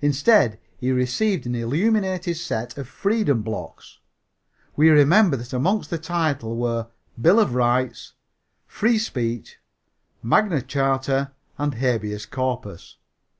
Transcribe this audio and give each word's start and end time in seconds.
Instead, 0.00 0.58
he 0.80 0.90
received 0.90 1.46
an 1.46 1.54
illuminated 1.54 2.36
set 2.36 2.76
of 2.76 2.88
Freedom 2.88 3.40
Blocks. 3.40 4.00
We 4.74 4.90
remember 4.90 5.36
that 5.36 5.52
among 5.52 5.82
the 5.82 5.96
titles 5.96 6.58
were 6.58 6.88
"Bill 7.20 7.38
of 7.38 7.54
Rights," 7.54 8.14
"Free 8.66 8.98
Speech," 8.98 9.60
"Magna 10.24 10.60
Charta" 10.60 11.30
and 11.56 11.74
"Habeas 11.76 12.26
Corpus." 12.26 12.96